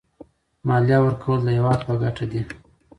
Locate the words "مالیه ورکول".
0.67-1.39